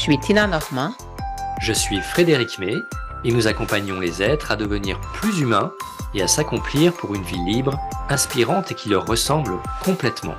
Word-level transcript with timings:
suis 0.00 0.18
Tina 0.18 0.46
Normand? 0.46 0.94
Je 1.60 1.74
suis 1.74 2.00
Frédéric 2.00 2.58
May 2.58 2.74
et 3.22 3.32
nous 3.32 3.46
accompagnons 3.46 4.00
les 4.00 4.22
êtres 4.22 4.50
à 4.50 4.56
devenir 4.56 4.98
plus 5.12 5.40
humains 5.40 5.72
et 6.14 6.22
à 6.22 6.26
s'accomplir 6.26 6.94
pour 6.94 7.14
une 7.14 7.22
vie 7.22 7.44
libre, 7.44 7.78
inspirante 8.08 8.72
et 8.72 8.74
qui 8.74 8.88
leur 8.88 9.04
ressemble 9.04 9.58
complètement. 9.84 10.36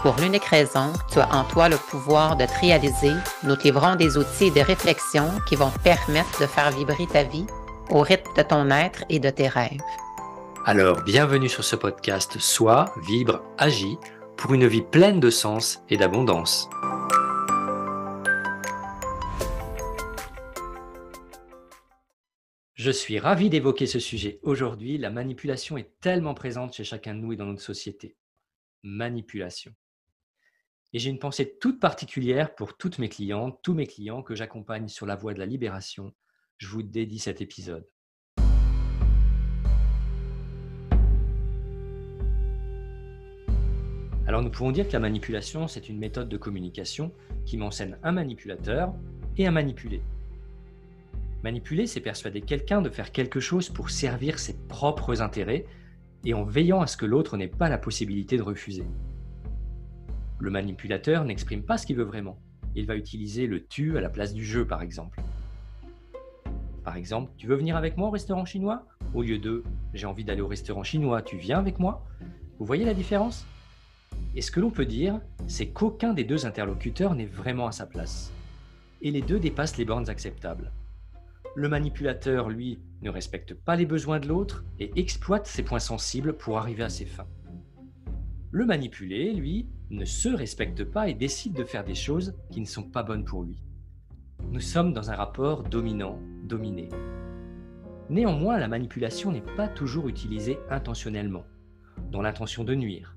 Pour 0.00 0.16
l'unique 0.16 0.46
raison, 0.46 0.94
tu 1.12 1.18
as 1.18 1.30
en 1.30 1.44
toi 1.44 1.68
le 1.68 1.76
pouvoir 1.76 2.36
de 2.36 2.46
te 2.46 2.58
réaliser. 2.58 3.12
Nous 3.42 3.54
te 3.54 3.64
livrons 3.64 3.96
des 3.96 4.16
outils 4.16 4.46
et 4.46 4.50
des 4.50 4.62
réflexions 4.62 5.30
qui 5.46 5.56
vont 5.56 5.68
te 5.68 5.78
permettre 5.80 6.40
de 6.40 6.46
faire 6.46 6.70
vibrer 6.70 7.06
ta 7.06 7.22
vie 7.22 7.46
au 7.90 8.00
rythme 8.00 8.30
de 8.34 8.42
ton 8.42 8.70
être 8.70 9.04
et 9.10 9.18
de 9.18 9.28
tes 9.28 9.48
rêves. 9.48 9.82
Alors, 10.64 11.02
bienvenue 11.02 11.50
sur 11.50 11.64
ce 11.64 11.76
podcast 11.76 12.38
Sois, 12.38 12.86
vibre, 13.06 13.42
agis 13.58 13.98
pour 14.38 14.54
une 14.54 14.66
vie 14.66 14.80
pleine 14.80 15.20
de 15.20 15.28
sens 15.28 15.82
et 15.90 15.98
d'abondance. 15.98 16.70
Je 22.82 22.90
suis 22.90 23.18
ravi 23.18 23.50
d'évoquer 23.50 23.84
ce 23.84 23.98
sujet 23.98 24.40
aujourd'hui. 24.42 24.96
La 24.96 25.10
manipulation 25.10 25.76
est 25.76 26.00
tellement 26.00 26.32
présente 26.32 26.72
chez 26.72 26.82
chacun 26.82 27.14
de 27.14 27.20
nous 27.20 27.34
et 27.34 27.36
dans 27.36 27.44
notre 27.44 27.60
société. 27.60 28.16
Manipulation. 28.82 29.74
Et 30.94 30.98
j'ai 30.98 31.10
une 31.10 31.18
pensée 31.18 31.58
toute 31.60 31.78
particulière 31.78 32.54
pour 32.54 32.78
toutes 32.78 32.98
mes 32.98 33.10
clientes, 33.10 33.60
tous 33.62 33.74
mes 33.74 33.86
clients 33.86 34.22
que 34.22 34.34
j'accompagne 34.34 34.88
sur 34.88 35.04
la 35.04 35.14
voie 35.14 35.34
de 35.34 35.38
la 35.38 35.44
libération. 35.44 36.14
Je 36.56 36.68
vous 36.68 36.82
dédie 36.82 37.18
cet 37.18 37.42
épisode. 37.42 37.86
Alors 44.26 44.40
nous 44.40 44.50
pouvons 44.50 44.72
dire 44.72 44.88
que 44.88 44.94
la 44.94 45.00
manipulation, 45.00 45.68
c'est 45.68 45.90
une 45.90 45.98
méthode 45.98 46.30
de 46.30 46.38
communication 46.38 47.12
qui 47.44 47.58
m'enseigne 47.58 47.98
un 48.02 48.12
manipulateur 48.12 48.94
et 49.36 49.46
un 49.46 49.50
manipulé. 49.50 50.00
Manipuler, 51.42 51.86
c'est 51.86 52.00
persuader 52.00 52.42
quelqu'un 52.42 52.82
de 52.82 52.90
faire 52.90 53.12
quelque 53.12 53.40
chose 53.40 53.70
pour 53.70 53.90
servir 53.90 54.38
ses 54.38 54.58
propres 54.68 55.22
intérêts 55.22 55.64
et 56.24 56.34
en 56.34 56.44
veillant 56.44 56.82
à 56.82 56.86
ce 56.86 56.98
que 56.98 57.06
l'autre 57.06 57.38
n'ait 57.38 57.48
pas 57.48 57.70
la 57.70 57.78
possibilité 57.78 58.36
de 58.36 58.42
refuser. 58.42 58.84
Le 60.38 60.50
manipulateur 60.50 61.24
n'exprime 61.24 61.62
pas 61.62 61.78
ce 61.78 61.86
qu'il 61.86 61.96
veut 61.96 62.04
vraiment. 62.04 62.38
Il 62.74 62.86
va 62.86 62.94
utiliser 62.94 63.46
le 63.46 63.66
tu 63.66 63.96
à 63.96 64.02
la 64.02 64.10
place 64.10 64.34
du 64.34 64.44
je, 64.44 64.60
par 64.60 64.82
exemple. 64.82 65.22
Par 66.84 66.96
exemple, 66.96 67.32
tu 67.36 67.46
veux 67.46 67.56
venir 67.56 67.76
avec 67.76 67.96
moi 67.96 68.08
au 68.08 68.10
restaurant 68.10 68.44
chinois? 68.44 68.86
Au 69.14 69.22
lieu 69.22 69.38
de 69.38 69.64
j'ai 69.94 70.06
envie 70.06 70.24
d'aller 70.24 70.40
au 70.42 70.46
restaurant 70.46 70.82
chinois, 70.82 71.22
tu 71.22 71.36
viens 71.36 71.58
avec 71.58 71.78
moi? 71.78 72.06
Vous 72.58 72.66
voyez 72.66 72.84
la 72.84 72.94
différence? 72.94 73.46
Et 74.34 74.42
ce 74.42 74.50
que 74.50 74.60
l'on 74.60 74.70
peut 74.70 74.86
dire, 74.86 75.20
c'est 75.46 75.68
qu'aucun 75.68 76.12
des 76.12 76.24
deux 76.24 76.46
interlocuteurs 76.46 77.14
n'est 77.14 77.24
vraiment 77.26 77.66
à 77.66 77.72
sa 77.72 77.86
place. 77.86 78.30
Et 79.02 79.10
les 79.10 79.22
deux 79.22 79.40
dépassent 79.40 79.78
les 79.78 79.84
bornes 79.84 80.08
acceptables. 80.08 80.70
Le 81.56 81.68
manipulateur, 81.68 82.48
lui, 82.48 82.80
ne 83.02 83.10
respecte 83.10 83.54
pas 83.54 83.76
les 83.76 83.86
besoins 83.86 84.20
de 84.20 84.28
l'autre 84.28 84.64
et 84.78 84.92
exploite 84.96 85.46
ses 85.46 85.64
points 85.64 85.80
sensibles 85.80 86.36
pour 86.36 86.58
arriver 86.58 86.84
à 86.84 86.88
ses 86.88 87.06
fins. 87.06 87.26
Le 88.52 88.64
manipulé, 88.64 89.32
lui, 89.32 89.68
ne 89.90 90.04
se 90.04 90.28
respecte 90.28 90.84
pas 90.84 91.08
et 91.08 91.14
décide 91.14 91.54
de 91.54 91.64
faire 91.64 91.84
des 91.84 91.94
choses 91.94 92.36
qui 92.50 92.60
ne 92.60 92.66
sont 92.66 92.84
pas 92.84 93.02
bonnes 93.02 93.24
pour 93.24 93.42
lui. 93.42 93.62
Nous 94.50 94.60
sommes 94.60 94.92
dans 94.92 95.10
un 95.10 95.16
rapport 95.16 95.64
dominant-dominé. 95.64 96.88
Néanmoins, 98.08 98.58
la 98.58 98.68
manipulation 98.68 99.32
n'est 99.32 99.40
pas 99.40 99.68
toujours 99.68 100.08
utilisée 100.08 100.58
intentionnellement, 100.68 101.44
dans 102.10 102.22
l'intention 102.22 102.64
de 102.64 102.74
nuire. 102.74 103.16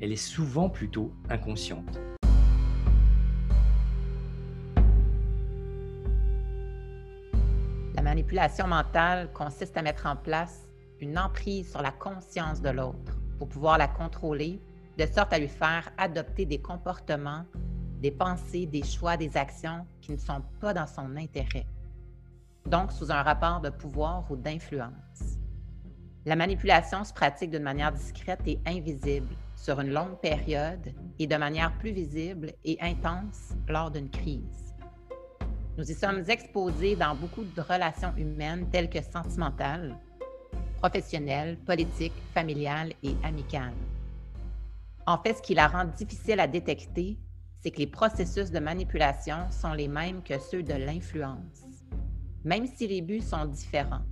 Elle 0.00 0.12
est 0.12 0.16
souvent 0.16 0.68
plutôt 0.68 1.12
inconsciente. 1.28 2.00
Manipulation 8.12 8.66
mentale 8.66 9.32
consiste 9.32 9.74
à 9.78 9.80
mettre 9.80 10.04
en 10.04 10.16
place 10.16 10.68
une 11.00 11.18
emprise 11.18 11.70
sur 11.70 11.80
la 11.80 11.92
conscience 11.92 12.60
de 12.60 12.68
l'autre 12.68 13.16
pour 13.38 13.48
pouvoir 13.48 13.78
la 13.78 13.88
contrôler, 13.88 14.60
de 14.98 15.06
sorte 15.06 15.32
à 15.32 15.38
lui 15.38 15.48
faire 15.48 15.90
adopter 15.96 16.44
des 16.44 16.60
comportements, 16.60 17.46
des 18.02 18.10
pensées, 18.10 18.66
des 18.66 18.82
choix, 18.82 19.16
des 19.16 19.34
actions 19.38 19.86
qui 20.02 20.12
ne 20.12 20.18
sont 20.18 20.42
pas 20.60 20.74
dans 20.74 20.86
son 20.86 21.16
intérêt, 21.16 21.64
donc 22.66 22.92
sous 22.92 23.10
un 23.10 23.22
rapport 23.22 23.62
de 23.62 23.70
pouvoir 23.70 24.30
ou 24.30 24.36
d'influence. 24.36 25.38
La 26.26 26.36
manipulation 26.36 27.04
se 27.04 27.14
pratique 27.14 27.50
d'une 27.50 27.62
manière 27.62 27.92
discrète 27.92 28.42
et 28.44 28.60
invisible 28.66 29.34
sur 29.56 29.80
une 29.80 29.90
longue 29.90 30.20
période 30.20 30.92
et 31.18 31.26
de 31.26 31.36
manière 31.36 31.72
plus 31.78 31.92
visible 31.92 32.52
et 32.62 32.76
intense 32.82 33.54
lors 33.68 33.90
d'une 33.90 34.10
crise. 34.10 34.71
Nous 35.78 35.90
y 35.90 35.94
sommes 35.94 36.22
exposés 36.28 36.96
dans 36.96 37.14
beaucoup 37.14 37.44
de 37.44 37.60
relations 37.62 38.12
humaines 38.18 38.68
telles 38.70 38.90
que 38.90 39.02
sentimentales, 39.02 39.96
professionnelles, 40.78 41.56
politiques, 41.64 42.22
familiales 42.34 42.92
et 43.02 43.14
amicales. 43.22 43.72
En 45.06 45.16
fait, 45.16 45.32
ce 45.32 45.42
qui 45.42 45.54
la 45.54 45.68
rend 45.68 45.86
difficile 45.86 46.40
à 46.40 46.46
détecter, 46.46 47.18
c'est 47.60 47.70
que 47.70 47.78
les 47.78 47.86
processus 47.86 48.50
de 48.50 48.58
manipulation 48.58 49.50
sont 49.50 49.72
les 49.72 49.88
mêmes 49.88 50.22
que 50.22 50.38
ceux 50.38 50.62
de 50.62 50.74
l'influence, 50.74 51.64
même 52.44 52.66
si 52.66 52.86
les 52.86 53.00
buts 53.00 53.22
sont 53.22 53.46
différents. 53.46 54.04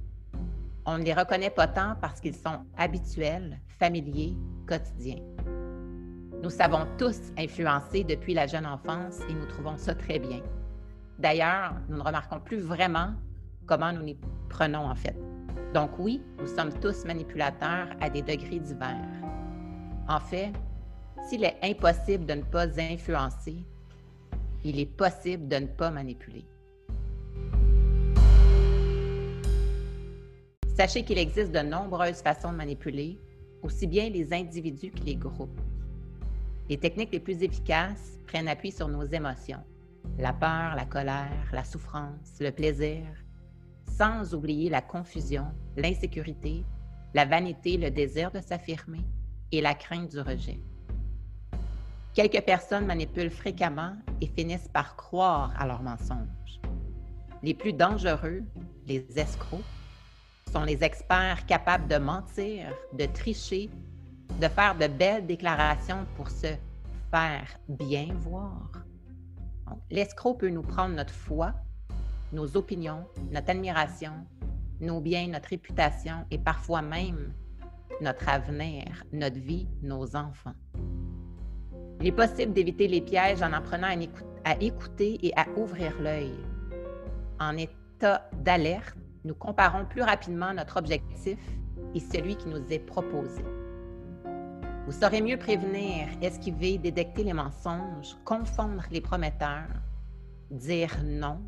On 0.86 0.96
ne 0.96 1.04
les 1.04 1.12
reconnaît 1.12 1.50
pas 1.50 1.68
tant 1.68 1.94
parce 2.00 2.20
qu'ils 2.20 2.36
sont 2.36 2.64
habituels, 2.78 3.60
familiers, 3.78 4.34
quotidiens. 4.66 5.22
Nous 6.42 6.50
savons 6.50 6.86
tous 6.96 7.18
influencer 7.36 8.02
depuis 8.02 8.32
la 8.32 8.46
jeune 8.46 8.66
enfance 8.66 9.20
et 9.28 9.34
nous 9.34 9.46
trouvons 9.46 9.76
ça 9.76 9.94
très 9.94 10.18
bien. 10.18 10.40
D'ailleurs, 11.20 11.74
nous 11.90 11.98
ne 11.98 12.02
remarquons 12.02 12.40
plus 12.40 12.60
vraiment 12.60 13.12
comment 13.66 13.92
nous 13.92 14.02
nous 14.02 14.16
prenons 14.48 14.86
en 14.86 14.94
fait. 14.94 15.14
Donc 15.74 15.90
oui, 15.98 16.22
nous 16.38 16.46
sommes 16.46 16.72
tous 16.80 17.04
manipulateurs 17.04 17.88
à 18.00 18.08
des 18.08 18.22
degrés 18.22 18.58
divers. 18.58 19.06
En 20.08 20.18
fait, 20.18 20.50
s'il 21.28 21.44
est 21.44 21.58
impossible 21.62 22.24
de 22.24 22.34
ne 22.34 22.42
pas 22.42 22.68
influencer, 22.80 23.62
il 24.64 24.80
est 24.80 24.86
possible 24.86 25.46
de 25.46 25.56
ne 25.56 25.66
pas 25.66 25.90
manipuler. 25.90 26.46
Sachez 30.74 31.02
qu'il 31.04 31.18
existe 31.18 31.52
de 31.52 31.60
nombreuses 31.60 32.22
façons 32.22 32.52
de 32.52 32.56
manipuler, 32.56 33.18
aussi 33.62 33.86
bien 33.86 34.08
les 34.08 34.32
individus 34.32 34.90
que 34.90 35.04
les 35.04 35.16
groupes. 35.16 35.60
Les 36.70 36.78
techniques 36.78 37.12
les 37.12 37.20
plus 37.20 37.42
efficaces 37.42 38.18
prennent 38.26 38.48
appui 38.48 38.72
sur 38.72 38.88
nos 38.88 39.04
émotions 39.04 39.62
la 40.18 40.32
peur, 40.32 40.74
la 40.76 40.84
colère, 40.84 41.48
la 41.52 41.64
souffrance, 41.64 42.36
le 42.40 42.50
plaisir, 42.50 43.04
sans 43.86 44.34
oublier 44.34 44.70
la 44.70 44.82
confusion, 44.82 45.46
l'insécurité, 45.76 46.64
la 47.14 47.24
vanité, 47.24 47.76
le 47.76 47.90
désir 47.90 48.30
de 48.30 48.40
s'affirmer 48.40 49.04
et 49.52 49.60
la 49.60 49.74
crainte 49.74 50.10
du 50.10 50.20
rejet. 50.20 50.60
Quelques 52.14 52.42
personnes 52.44 52.86
manipulent 52.86 53.30
fréquemment 53.30 53.94
et 54.20 54.26
finissent 54.26 54.68
par 54.68 54.96
croire 54.96 55.52
à 55.58 55.66
leurs 55.66 55.82
mensonges. 55.82 56.60
Les 57.42 57.54
plus 57.54 57.72
dangereux, 57.72 58.42
les 58.86 59.06
escrocs, 59.18 59.60
sont 60.52 60.64
les 60.64 60.82
experts 60.82 61.46
capables 61.46 61.86
de 61.86 61.96
mentir, 61.96 62.72
de 62.92 63.06
tricher, 63.06 63.70
de 64.40 64.48
faire 64.48 64.76
de 64.76 64.88
belles 64.88 65.26
déclarations 65.26 66.06
pour 66.16 66.28
se 66.28 66.48
faire 67.10 67.58
bien 67.68 68.08
voir 68.18 68.70
L'escroc 69.92 70.34
peut 70.34 70.50
nous 70.50 70.62
prendre 70.62 70.94
notre 70.94 71.12
foi, 71.12 71.52
nos 72.32 72.56
opinions, 72.56 73.04
notre 73.32 73.50
admiration, 73.50 74.12
nos 74.80 75.00
biens, 75.00 75.26
notre 75.26 75.48
réputation 75.48 76.24
et 76.30 76.38
parfois 76.38 76.80
même 76.80 77.32
notre 78.00 78.28
avenir, 78.28 78.84
notre 79.12 79.40
vie, 79.40 79.66
nos 79.82 80.14
enfants. 80.14 80.54
Il 82.00 82.06
est 82.06 82.12
possible 82.12 82.52
d'éviter 82.52 82.86
les 82.86 83.00
pièges 83.00 83.42
en 83.42 83.52
apprenant 83.52 83.88
à 84.44 84.56
écouter 84.60 85.18
et 85.26 85.36
à 85.36 85.48
ouvrir 85.56 86.00
l'œil. 86.00 86.32
En 87.40 87.56
état 87.56 88.30
d'alerte, 88.44 88.96
nous 89.24 89.34
comparons 89.34 89.86
plus 89.86 90.02
rapidement 90.02 90.54
notre 90.54 90.76
objectif 90.76 91.36
et 91.96 92.00
celui 92.00 92.36
qui 92.36 92.46
nous 92.46 92.64
est 92.70 92.78
proposé. 92.78 93.42
Vous 94.86 94.92
saurez 94.92 95.20
mieux 95.20 95.36
prévenir, 95.36 96.08
esquiver, 96.22 96.78
détecter 96.78 97.22
les 97.22 97.34
mensonges, 97.34 98.16
confondre 98.24 98.82
les 98.90 99.02
prometteurs, 99.02 99.68
dire 100.50 100.96
non, 101.04 101.38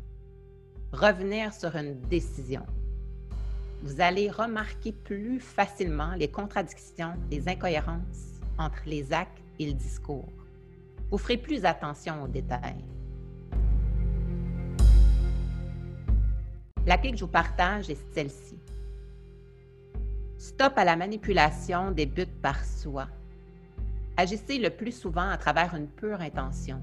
revenir 0.91 1.51
sur 1.51 1.75
une 1.75 1.99
décision. 2.01 2.65
Vous 3.81 3.99
allez 3.99 4.29
remarquer 4.29 4.91
plus 4.91 5.39
facilement 5.39 6.13
les 6.13 6.29
contradictions, 6.29 7.15
les 7.31 7.49
incohérences 7.49 8.39
entre 8.59 8.83
les 8.85 9.11
actes 9.11 9.41
et 9.59 9.65
le 9.65 9.73
discours. 9.73 10.31
Vous 11.09 11.17
ferez 11.17 11.37
plus 11.37 11.65
attention 11.65 12.23
aux 12.23 12.27
détails. 12.27 12.85
La 16.85 16.97
clé 16.97 17.11
que 17.11 17.17
je 17.17 17.25
vous 17.25 17.31
partage 17.31 17.89
est 17.89 18.13
celle-ci. 18.13 18.59
Stop 20.37 20.73
à 20.75 20.85
la 20.85 20.95
manipulation 20.95 21.91
des 21.91 22.05
buts 22.05 22.25
par 22.41 22.63
soi. 22.63 23.07
Agissez 24.15 24.59
le 24.59 24.69
plus 24.69 24.91
souvent 24.91 25.27
à 25.27 25.37
travers 25.37 25.73
une 25.73 25.87
pure 25.87 26.21
intention. 26.21 26.81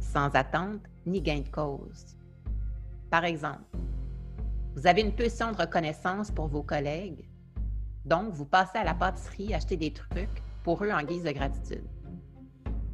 sans 0.00 0.34
attente 0.34 0.80
ni 1.06 1.22
gain 1.22 1.40
de 1.40 1.48
cause. 1.48 2.16
Par 3.08 3.24
exemple, 3.24 3.62
vous 4.74 4.86
avez 4.86 5.02
une 5.02 5.14
pulsion 5.14 5.52
de 5.52 5.56
reconnaissance 5.56 6.32
pour 6.32 6.48
vos 6.48 6.64
collègues, 6.64 7.24
donc 8.04 8.32
vous 8.32 8.44
passez 8.44 8.78
à 8.78 8.84
la 8.84 8.94
pâtisserie 8.94 9.54
acheter 9.54 9.76
des 9.76 9.92
trucs 9.92 10.42
pour 10.64 10.82
eux 10.82 10.90
en 10.90 11.02
guise 11.04 11.22
de 11.22 11.30
gratitude. 11.30 11.84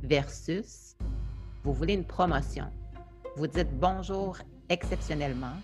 Versus, 0.02 0.96
vous 1.64 1.72
voulez 1.72 1.94
une 1.94 2.04
promotion. 2.04 2.70
Vous 3.36 3.46
dites 3.46 3.72
bonjour 3.78 4.36
exceptionnellement. 4.68 5.56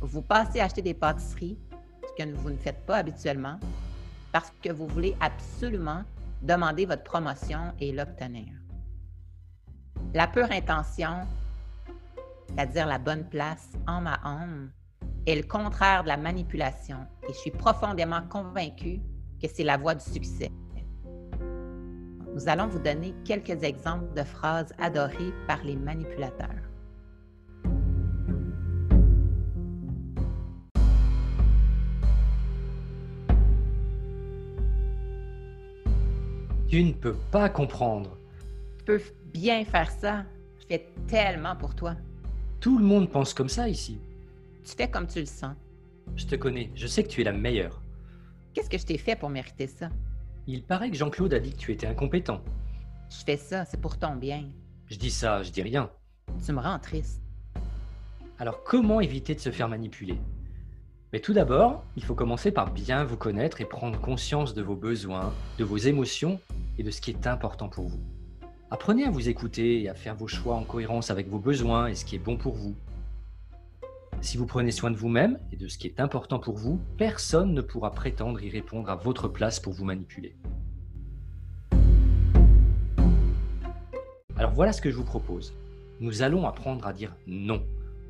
Vous 0.00 0.20
passez 0.22 0.60
à 0.60 0.64
acheter 0.64 0.82
des 0.82 0.94
pâtisseries, 0.94 1.58
ce 2.02 2.22
que 2.22 2.30
vous 2.34 2.50
ne 2.50 2.58
faites 2.58 2.84
pas 2.84 2.98
habituellement, 2.98 3.58
parce 4.30 4.52
que 4.62 4.70
vous 4.70 4.86
voulez 4.88 5.16
absolument 5.20 6.02
demander 6.42 6.86
votre 6.86 7.02
promotion 7.02 7.72
et 7.80 7.92
l'obtenir. 7.92 8.52
La 10.14 10.26
pure 10.26 10.50
intention, 10.50 11.26
c'est-à-dire 12.48 12.86
la 12.86 12.98
bonne 12.98 13.28
place 13.28 13.70
en 13.86 14.00
ma 14.00 14.14
âme, 14.24 14.70
est 15.26 15.34
le 15.34 15.42
contraire 15.42 16.04
de 16.04 16.08
la 16.08 16.16
manipulation 16.16 16.98
et 17.28 17.32
je 17.32 17.38
suis 17.38 17.50
profondément 17.50 18.22
convaincue 18.28 19.00
que 19.42 19.48
c'est 19.52 19.64
la 19.64 19.76
voie 19.76 19.94
du 19.94 20.04
succès. 20.04 20.50
Nous 22.34 22.48
allons 22.48 22.66
vous 22.66 22.78
donner 22.78 23.14
quelques 23.24 23.62
exemples 23.62 24.12
de 24.14 24.22
phrases 24.22 24.72
adorées 24.78 25.32
par 25.46 25.62
les 25.64 25.76
manipulateurs. 25.76 26.50
Tu 36.68 36.82
ne 36.82 36.92
peux 36.92 37.14
pas 37.30 37.48
comprendre. 37.48 38.18
Tu 38.78 38.84
peux 38.84 39.00
bien 39.32 39.64
faire 39.64 39.90
ça. 39.90 40.24
Je 40.60 40.66
fais 40.66 40.88
tellement 41.06 41.54
pour 41.54 41.74
toi. 41.76 41.94
Tout 42.60 42.78
le 42.78 42.84
monde 42.84 43.08
pense 43.10 43.32
comme 43.34 43.48
ça 43.48 43.68
ici. 43.68 44.00
Tu 44.64 44.74
fais 44.74 44.90
comme 44.90 45.06
tu 45.06 45.20
le 45.20 45.26
sens. 45.26 45.54
Je 46.16 46.26
te 46.26 46.34
connais, 46.34 46.70
je 46.74 46.88
sais 46.88 47.04
que 47.04 47.08
tu 47.08 47.20
es 47.20 47.24
la 47.24 47.32
meilleure. 47.32 47.80
Qu'est-ce 48.52 48.70
que 48.70 48.78
je 48.78 48.86
t'ai 48.86 48.98
fait 48.98 49.14
pour 49.14 49.28
mériter 49.28 49.68
ça? 49.68 49.90
Il 50.48 50.64
paraît 50.64 50.90
que 50.90 50.96
Jean-Claude 50.96 51.34
a 51.34 51.38
dit 51.38 51.52
que 51.52 51.58
tu 51.58 51.72
étais 51.72 51.86
incompétent. 51.86 52.40
Je 53.10 53.24
fais 53.24 53.36
ça, 53.36 53.64
c'est 53.64 53.80
pour 53.80 53.98
ton 53.98 54.16
bien. 54.16 54.44
Je 54.86 54.96
dis 54.96 55.10
ça, 55.10 55.42
je 55.42 55.50
dis 55.50 55.62
rien. 55.62 55.90
Tu 56.44 56.52
me 56.52 56.60
rends 56.60 56.78
triste. 56.78 57.22
Alors 58.38 58.64
comment 58.64 59.00
éviter 59.00 59.34
de 59.34 59.40
se 59.40 59.50
faire 59.50 59.68
manipuler? 59.68 60.18
Mais 61.16 61.22
tout 61.22 61.32
d'abord, 61.32 61.82
il 61.96 62.04
faut 62.04 62.14
commencer 62.14 62.52
par 62.52 62.70
bien 62.70 63.02
vous 63.02 63.16
connaître 63.16 63.62
et 63.62 63.64
prendre 63.64 63.98
conscience 63.98 64.52
de 64.52 64.60
vos 64.60 64.76
besoins, 64.76 65.32
de 65.56 65.64
vos 65.64 65.78
émotions 65.78 66.38
et 66.76 66.82
de 66.82 66.90
ce 66.90 67.00
qui 67.00 67.10
est 67.10 67.26
important 67.26 67.70
pour 67.70 67.88
vous. 67.88 68.02
Apprenez 68.70 69.04
à 69.04 69.10
vous 69.10 69.30
écouter 69.30 69.80
et 69.80 69.88
à 69.88 69.94
faire 69.94 70.14
vos 70.14 70.28
choix 70.28 70.56
en 70.56 70.64
cohérence 70.64 71.10
avec 71.10 71.30
vos 71.30 71.38
besoins 71.38 71.86
et 71.86 71.94
ce 71.94 72.04
qui 72.04 72.16
est 72.16 72.18
bon 72.18 72.36
pour 72.36 72.54
vous. 72.54 72.76
Si 74.20 74.36
vous 74.36 74.44
prenez 74.44 74.70
soin 74.70 74.90
de 74.90 74.96
vous-même 74.96 75.38
et 75.52 75.56
de 75.56 75.68
ce 75.68 75.78
qui 75.78 75.86
est 75.86 76.00
important 76.00 76.38
pour 76.38 76.58
vous, 76.58 76.78
personne 76.98 77.54
ne 77.54 77.62
pourra 77.62 77.92
prétendre 77.92 78.42
y 78.42 78.50
répondre 78.50 78.90
à 78.90 78.96
votre 78.96 79.26
place 79.26 79.58
pour 79.58 79.72
vous 79.72 79.86
manipuler. 79.86 80.36
Alors 84.36 84.52
voilà 84.52 84.74
ce 84.74 84.82
que 84.82 84.90
je 84.90 84.96
vous 84.96 85.04
propose. 85.04 85.54
Nous 85.98 86.20
allons 86.20 86.46
apprendre 86.46 86.86
à 86.86 86.92
dire 86.92 87.16
non. 87.26 87.62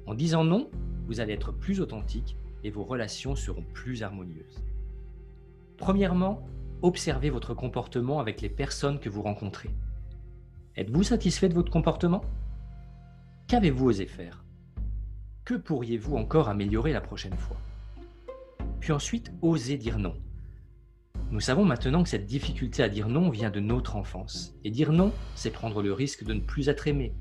En 0.07 0.15
disant 0.15 0.43
non, 0.43 0.69
vous 1.07 1.21
allez 1.21 1.35
être 1.35 1.53
plus 1.53 1.81
authentique 1.81 2.37
et 2.67 2.71
vos 2.71 2.83
relations 2.83 3.37
seront 3.37 3.65
plus 3.75 4.03
harmonieuses. 4.03 4.61
Premièrement, 5.79 6.45
observez 6.83 7.31
votre 7.31 7.55
comportement 7.55 8.19
avec 8.19 8.41
les 8.41 8.49
personnes 8.49 8.99
que 8.99 9.09
vous 9.09 9.23
rencontrez. 9.23 9.71
Êtes-vous 10.75 11.05
satisfait 11.05 11.49
de 11.49 11.55
votre 11.55 11.71
comportement? 11.71 12.25
Qu'avez-vous 13.47 13.87
osé 13.87 14.07
faire? 14.07 14.45
Que 15.45 15.55
pourriez-vous 15.55 16.17
encore 16.17 16.49
améliorer 16.49 16.93
la 16.93 17.01
prochaine 17.01 17.37
fois? 17.37 17.57
Puis 18.81 18.91
ensuite, 18.91 19.33
osez 19.43 19.79
dire 19.79 20.01
non. 20.01 20.17
Nous 21.31 21.41
savons 21.41 21.65
maintenant 21.65 22.03
que 22.03 22.09
cette 22.09 22.27
difficulté 22.27 22.83
à 22.83 22.89
dire 22.89 23.09
non 23.09 23.31
vient 23.31 23.51
de 23.51 23.61
notre 23.61 23.95
enfance. 23.95 24.57
Et 24.65 24.73
dire 24.73 24.91
non, 24.91 25.13
c'est 25.37 25.51
prendre 25.51 25.83
le 25.83 25.93
risque 25.93 26.25
de 26.25 26.35
ne 26.35 26.41
plus 26.41 26.69
être 26.69 26.89
aimé. 26.89 27.15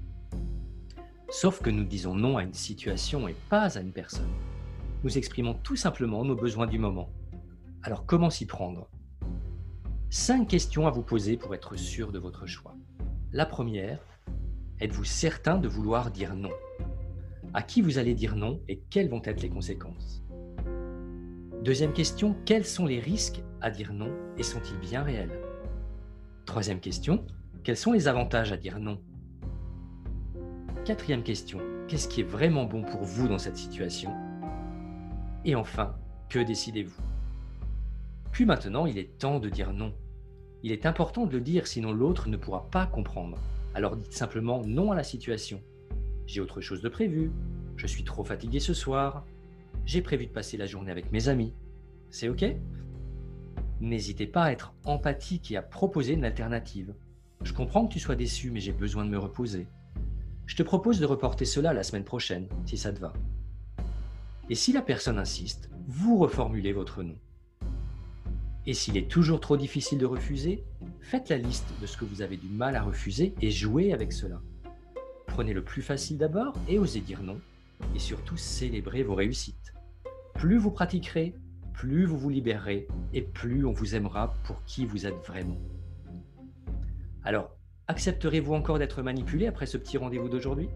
Sauf 1.30 1.62
que 1.62 1.70
nous 1.70 1.84
disons 1.84 2.16
non 2.16 2.38
à 2.38 2.44
une 2.44 2.54
situation 2.56 3.28
et 3.28 3.36
pas 3.48 3.78
à 3.78 3.82
une 3.82 3.92
personne. 3.92 4.34
Nous 5.06 5.20
exprimons 5.20 5.54
tout 5.54 5.76
simplement 5.76 6.26
nos 6.26 6.36
besoins 6.36 6.66
du 6.66 6.80
moment. 6.80 7.12
Alors 7.84 8.08
comment 8.08 8.32
s'y 8.32 8.48
prendre? 8.48 8.90
Cinq 10.10 10.48
questions 10.48 10.88
à 10.88 10.90
vous 10.90 11.04
poser 11.04 11.38
pour 11.38 11.54
être 11.54 11.76
sûr 11.76 12.12
de 12.12 12.18
votre 12.18 12.48
choix. 12.48 12.76
La 13.32 13.46
première, 13.46 14.00
êtes-vous 14.80 15.04
certain 15.04 15.60
de 15.60 15.68
vouloir 15.68 16.10
dire 16.10 16.36
non? 16.36 16.50
À 17.54 17.62
qui 17.62 17.84
vous 17.84 18.00
allez 18.00 18.16
dire 18.16 18.36
non 18.36 18.64
et 18.68 18.80
quelles 18.90 19.08
vont 19.08 19.22
être 19.24 19.44
les 19.44 19.50
conséquences? 19.52 20.24
Deuxième 21.64 21.94
question, 21.94 22.36
quels 22.44 22.66
sont 22.66 22.88
les 22.88 23.00
risques 23.00 23.44
à 23.62 23.70
dire 23.70 23.94
non 23.94 24.10
et 24.40 24.44
sont-ils 24.44 24.80
bien 24.80 25.04
réels? 25.04 25.40
Troisième 26.48 26.80
question, 26.80 27.28
quels 27.64 27.78
sont 27.78 27.92
les 27.92 28.08
avantages 28.08 28.52
à 28.52 28.58
dire 28.58 28.80
non? 28.80 29.00
Quatrième 30.84 31.22
question, 31.22 31.60
qu'est-ce 31.88 32.08
qui 32.08 32.22
est 32.22 32.28
vraiment 32.28 32.66
bon 32.66 32.82
pour 32.82 33.04
vous 33.04 33.28
dans 33.28 33.38
cette 33.38 33.58
situation? 33.58 34.12
Et 35.46 35.56
enfin, 35.56 35.96
que 36.30 36.40
décidez-vous? 36.40 37.02
Puis 38.34 38.46
maintenant, 38.46 38.86
il 38.86 38.98
est 38.98 39.18
temps 39.18 39.40
de 39.40 39.48
dire 39.48 39.72
non. 39.72 39.94
Il 40.64 40.74
est 40.74 40.86
important 40.86 41.26
de 41.26 41.32
le 41.32 41.42
dire, 41.42 41.68
sinon 41.68 41.94
l'autre 41.94 42.28
ne 42.28 42.36
pourra 42.36 42.70
pas 42.70 42.86
comprendre. 42.86 43.38
Alors 43.74 43.96
dites 43.96 44.14
simplement 44.14 44.62
non 44.66 44.92
à 44.92 44.96
la 44.96 45.04
situation 45.04 45.62
j'ai 46.28 46.42
autre 46.42 46.62
chose 46.62 46.82
de 46.82 46.90
prévu. 46.90 47.32
Je 47.78 47.88
suis 47.88 48.04
trop 48.04 48.24
fatigué 48.24 48.60
ce 48.60 48.74
soir. 48.74 49.26
J'ai 49.86 50.02
prévu 50.02 50.26
de 50.28 50.32
passer 50.32 50.58
la 50.58 50.66
journée 50.66 50.92
avec 50.92 51.12
mes 51.12 51.28
amis. 51.28 51.54
C'est 52.10 52.30
OK? 52.30 52.44
N'hésitez 53.82 54.26
pas 54.26 54.46
à 54.46 54.52
être 54.52 54.74
empathique 54.86 55.52
et 55.52 55.58
à 55.58 55.62
proposer 55.62 56.14
une 56.14 56.26
alternative. 56.26 56.94
Je 57.44 57.54
comprends 57.54 57.86
que 57.86 57.94
tu 57.94 58.00
sois 58.00 58.16
déçu, 58.16 58.50
mais 58.50 58.60
j'ai 58.60 58.72
besoin 58.72 59.06
de 59.06 59.10
me 59.10 59.20
reposer. 59.20 59.68
Je 60.46 60.56
te 60.56 60.64
propose 60.64 61.00
de 61.00 61.06
reporter 61.06 61.46
cela 61.46 61.74
la 61.74 61.84
semaine 61.84 62.04
prochaine, 62.04 62.48
si 62.66 62.78
ça 62.78 62.94
te 62.94 63.00
va. 63.00 63.14
Et 64.50 64.56
si 64.56 64.72
la 64.74 64.84
personne 64.84 65.18
insiste, 65.18 65.72
vous 65.88 66.18
reformulez 66.18 66.72
votre 66.72 67.02
nom. 67.02 67.18
Et 68.68 68.74
s'il 68.74 68.98
est 68.98 69.10
toujours 69.10 69.40
trop 69.40 69.58
difficile 69.58 69.98
de 69.98 70.06
refuser, 70.06 70.64
faites 71.02 71.30
la 71.30 71.38
liste 71.38 71.74
de 71.82 71.88
ce 71.88 71.98
que 71.98 72.06
vous 72.06 72.22
avez 72.22 72.38
du 72.38 72.48
mal 72.48 72.76
à 72.76 72.84
refuser 72.84 73.34
et 73.42 73.50
jouez 73.50 73.92
avec 73.92 74.14
cela. 74.14 74.42
Prenez 75.28 75.54
le 75.54 75.64
plus 75.64 75.82
facile 75.82 76.18
d'abord 76.18 76.54
et 76.68 76.78
osez 76.78 77.02
dire 77.02 77.24
non. 77.24 77.40
Et 77.96 78.00
surtout, 78.00 78.38
célébrez 78.38 79.04
vos 79.04 79.16
réussites. 79.16 79.74
Plus 80.36 80.58
vous 80.58 80.72
pratiquerez, 80.72 81.36
plus 81.74 82.06
vous 82.06 82.18
vous 82.18 82.30
libérerez 82.30 82.88
et 83.14 83.22
plus 83.22 83.66
on 83.66 83.72
vous 83.72 83.96
aimera 83.96 84.34
pour 84.44 84.64
qui 84.66 84.86
vous 84.86 85.06
êtes 85.06 85.26
vraiment. 85.26 85.60
Alors, 87.24 87.56
accepterez-vous 87.88 88.54
encore 88.54 88.80
d'être 88.80 89.02
manipulé 89.02 89.48
après 89.48 89.66
ce 89.66 89.78
petit 89.78 89.98
rendez-vous 89.98 90.30
d'aujourd'hui? 90.30 90.70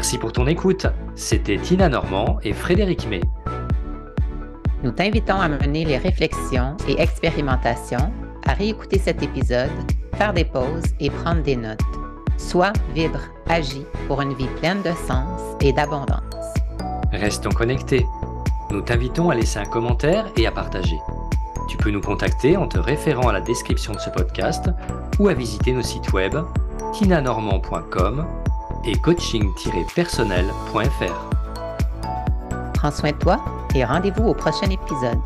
Merci 0.00 0.16
pour 0.16 0.32
ton 0.32 0.46
écoute. 0.46 0.86
C'était 1.14 1.58
Tina 1.58 1.90
Normand 1.90 2.38
et 2.42 2.54
Frédéric 2.54 3.06
May. 3.06 3.20
Nous 4.82 4.92
t'invitons 4.92 5.38
à 5.38 5.46
mener 5.46 5.84
les 5.84 5.98
réflexions 5.98 6.74
et 6.88 6.98
expérimentations, 6.98 8.10
à 8.46 8.54
réécouter 8.54 8.98
cet 8.98 9.22
épisode, 9.22 9.68
faire 10.14 10.32
des 10.32 10.46
pauses 10.46 10.86
et 11.00 11.10
prendre 11.10 11.42
des 11.42 11.54
notes. 11.54 11.82
Sois, 12.38 12.72
vibre, 12.94 13.20
agis 13.46 13.84
pour 14.08 14.22
une 14.22 14.32
vie 14.32 14.48
pleine 14.58 14.80
de 14.80 14.92
sens 15.06 15.38
et 15.60 15.74
d'abondance. 15.74 16.22
Restons 17.12 17.50
connectés. 17.50 18.06
Nous 18.70 18.80
t'invitons 18.80 19.28
à 19.28 19.34
laisser 19.34 19.58
un 19.58 19.66
commentaire 19.66 20.32
et 20.38 20.46
à 20.46 20.50
partager. 20.50 20.96
Tu 21.68 21.76
peux 21.76 21.90
nous 21.90 22.00
contacter 22.00 22.56
en 22.56 22.66
te 22.66 22.78
référant 22.78 23.28
à 23.28 23.34
la 23.34 23.42
description 23.42 23.92
de 23.92 24.00
ce 24.00 24.08
podcast 24.08 24.70
ou 25.18 25.28
à 25.28 25.34
visiter 25.34 25.72
nos 25.72 25.82
sites 25.82 26.10
web 26.14 26.36
tinanormand.com 26.94 28.24
et 28.84 28.96
coaching-personnel.fr. 28.96 31.30
Prends 32.74 32.90
soin 32.90 33.12
de 33.12 33.18
toi 33.18 33.38
et 33.74 33.84
rendez-vous 33.84 34.28
au 34.28 34.34
prochain 34.34 34.68
épisode. 34.70 35.18